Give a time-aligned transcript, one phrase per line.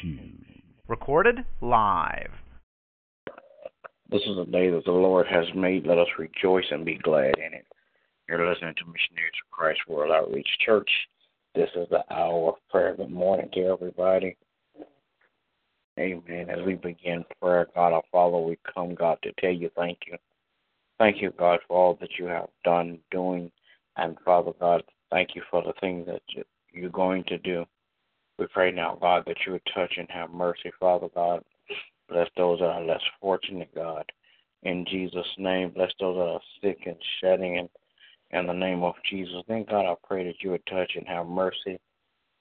[0.00, 0.44] shoes.
[0.88, 2.30] Recorded live.
[4.10, 5.86] This is a day that the Lord has made.
[5.86, 7.66] Let us rejoice and be glad in it.
[8.28, 10.90] You're listening to Missionaries of Christ World Outreach Church.
[11.54, 12.94] This is the hour of prayer.
[12.96, 14.36] Good morning to everybody.
[15.98, 16.50] Amen.
[16.50, 20.16] As we begin prayer, God our Father, we come, God, to tell you thank you.
[20.98, 23.50] Thank you, God, for all that you have done, doing,
[23.96, 26.22] and Father God, thank you for the things that
[26.72, 27.64] you're going to do.
[28.38, 31.42] We pray now, God, that you would touch and have mercy, Father God.
[32.08, 34.04] Bless those that are less fortunate, God.
[34.62, 37.68] In Jesus' name, bless those that are sick and shedding in,
[38.38, 39.42] in the name of Jesus.
[39.48, 41.78] Then, God, I pray that you would touch and have mercy.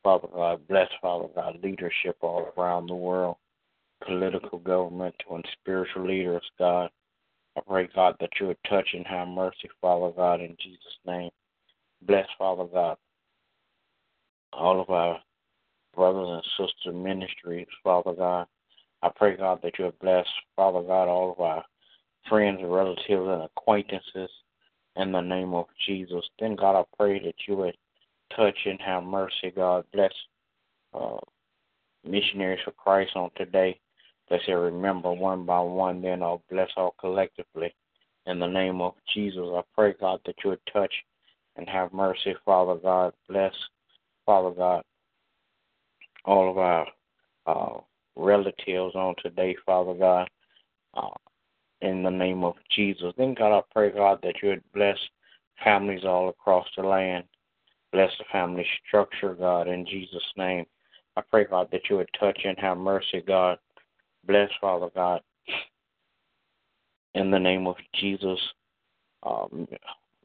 [0.03, 3.37] Father God, bless, Father God, leadership all around the world,
[4.05, 6.89] political, governmental, and spiritual leaders, God.
[7.57, 11.31] I pray, God, that you would touch and have mercy, Father God, in Jesus' name.
[12.01, 12.97] Bless, Father God,
[14.53, 15.19] all of our
[15.95, 18.47] brothers and sister ministries, Father God.
[19.01, 21.63] I pray, God, that you have blessed, Father God, all of our
[22.27, 24.29] friends, relatives, and acquaintances
[24.95, 26.23] in the name of Jesus.
[26.39, 27.75] Then, God, I pray that you would
[28.35, 29.85] touch and have mercy, God.
[29.93, 30.13] Bless
[30.93, 31.17] uh,
[32.03, 33.79] missionaries for Christ on today.
[34.29, 37.73] Let's say remember one by one, then I'll bless all collectively.
[38.25, 40.93] In the name of Jesus, I pray, God, that you would touch
[41.57, 43.13] and have mercy, Father God.
[43.29, 43.53] Bless,
[44.25, 44.83] Father God,
[46.25, 46.87] all of our
[47.45, 47.79] uh,
[48.15, 50.29] relatives on today, Father God,
[50.95, 51.09] uh,
[51.81, 53.13] in the name of Jesus.
[53.17, 54.97] Then, God, I pray, God, that you would bless
[55.63, 57.25] families all across the land.
[57.91, 60.65] Bless the family structure, God, in Jesus' name.
[61.15, 63.57] I pray, God, that you would touch and have mercy, God.
[64.25, 65.21] Bless, Father God,
[67.13, 68.39] in the name of Jesus.
[69.23, 69.67] Um,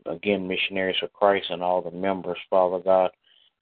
[0.07, 3.11] again, missionaries for Christ and all the members, Father God.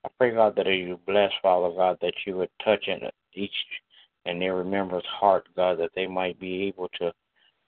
[0.09, 3.01] I pray, God, that you bless, Father God, that you would touch in
[3.35, 3.53] each
[4.25, 7.13] and every member's heart, God, that they might be able to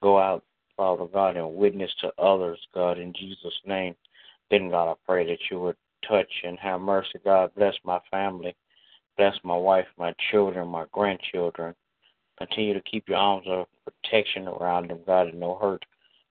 [0.02, 0.42] go out,
[0.74, 3.94] Father God, and witness to others, God, in Jesus' name.
[4.50, 5.76] Then, God, I pray that you would
[6.08, 7.50] touch and have mercy, God.
[7.56, 8.56] Bless my family.
[9.18, 11.74] Bless my wife, my children, my grandchildren.
[12.38, 15.84] Continue to keep your arms of protection around them, God, and no hurt,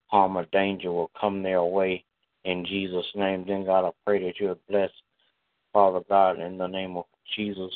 [0.08, 2.04] harm, or danger will come their way
[2.46, 3.46] in Jesus' name.
[3.48, 4.90] Then, God, I pray that you would bless
[5.74, 7.72] Father God, in the name of Jesus,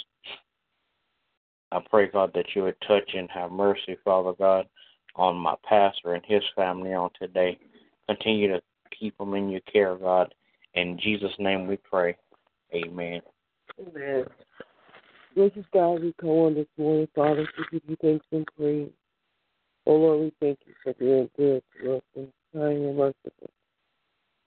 [1.71, 4.67] I pray, God, that you would touch and have mercy, Father God,
[5.15, 7.57] on my pastor and his family on today.
[8.07, 8.61] Continue to
[8.97, 10.33] keep them in your care, God.
[10.75, 12.15] In Jesus' name we pray.
[12.73, 13.21] Amen.
[13.79, 14.25] Amen.
[15.33, 18.89] Gracious God, we come on this morning, Father, to give you thanks and praise.
[19.85, 23.49] Oh Lord, we thank you for being good to us and kind and merciful.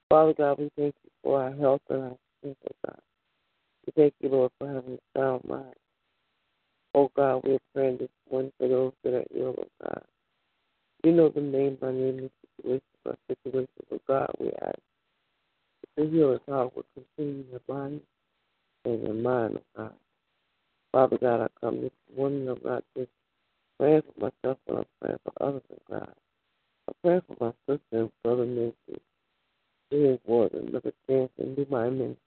[0.09, 3.01] Father God, we thank you for our health and our strength, oh God.
[3.85, 5.75] We thank you, Lord, for having a sound mind.
[6.97, 10.03] Oh God, we're praying this morning for those that are ill, oh God.
[11.05, 14.79] You know the name by name situation, our situation, oh God, we ask
[15.97, 18.01] the healing God will continue in your body
[18.87, 19.95] and your mind, oh God.
[20.93, 23.11] Father God, I come this morning, oh God, just
[23.79, 26.15] praying for myself and I'm praying for others, oh God.
[26.89, 29.03] I pray for my sister and brother ministry.
[29.91, 32.19] Doing more than another chance and do my ministry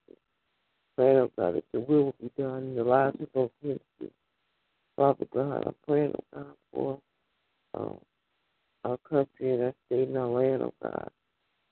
[0.97, 4.11] praying, oh God, that your will be done in the lives of those ministries.
[4.99, 6.99] Father God, I'm praying, oh God, for
[7.73, 7.97] um,
[8.83, 11.09] our country and our state and our land, oh God,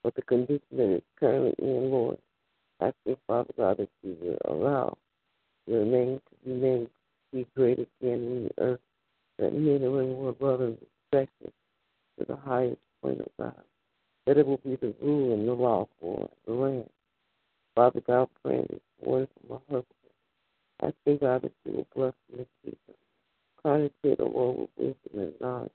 [0.00, 2.16] for the condition that it's currently in, Lord.
[2.80, 4.96] I pray, Father God, that you will allow
[5.66, 6.88] your name to be named,
[7.30, 8.80] be great again in the earth,
[9.38, 11.52] that men and women will brothers respect it
[12.18, 13.62] to the highest point, of God,
[14.26, 16.88] that it will be the rule and the law for the land.
[17.74, 19.84] Father God, praying this morning for my husband.
[20.80, 22.96] I pray, God, that you will bless him and
[23.76, 23.90] keep him.
[24.02, 25.72] Concentrate, O Lord, with wisdom and knowledge.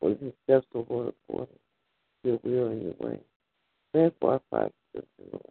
[0.00, 1.54] For his steps, O Lord, according
[2.24, 3.20] to your will and your way.
[3.92, 5.44] Therefore, I fight this, Lord.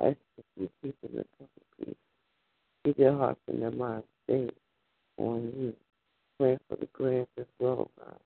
[0.00, 1.96] I ask that you keep them in perfect peace.
[2.84, 4.52] Keep their hearts and their minds stayed
[5.18, 5.74] on you.
[6.38, 8.18] Pray for the grants as well, God.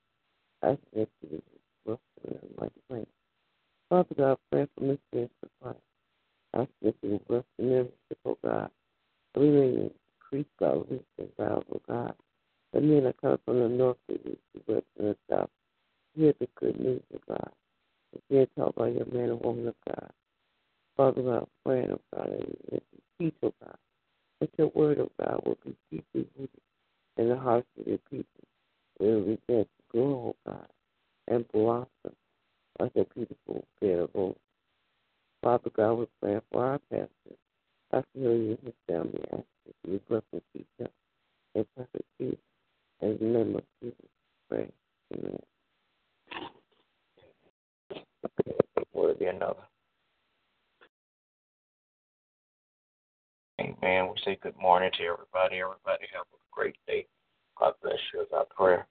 [0.62, 1.42] I ask that you
[1.84, 3.06] bless them in my way.
[3.88, 4.98] Father God, pray for Mr.
[5.14, 5.30] and
[5.62, 5.78] Christ.
[6.54, 8.70] I ask you to bless the membership, oh God.
[9.36, 9.90] We may
[10.22, 10.84] increase our
[11.18, 12.14] and vows, oh God.
[12.72, 15.50] The men that come from the north, the east, the west, and the south.
[16.14, 17.50] Hear the good news, of God.
[18.30, 20.10] Again, talk about your man and woman of God.
[20.96, 22.80] Father God, praying, oh God, and
[23.18, 23.76] teach, oh God.
[24.40, 26.60] That your word, of God, will be deeply rooted
[27.16, 28.26] in the hearts of your people.
[29.00, 30.66] It will begin to grow, oh God,
[31.28, 32.14] and blossom
[32.80, 34.36] like a beautiful bed of roses.
[35.42, 37.36] Father God, we pray for our pastor.
[37.92, 39.20] I feel you and his family.
[39.32, 40.88] I ask that you bless and keep them
[41.54, 42.36] in perfect peace.
[43.00, 43.96] In the name of Jesus,
[44.48, 44.68] pray.
[45.14, 45.38] Amen.
[48.92, 49.62] Will it be another?
[53.60, 54.08] Amen.
[54.08, 55.60] We say good morning to everybody.
[55.60, 57.06] Everybody have a great day.
[57.58, 58.86] God bless you as our prayer.